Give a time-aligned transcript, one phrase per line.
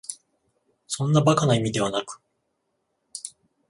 [0.87, 2.19] そんな馬鹿な意味ではなく、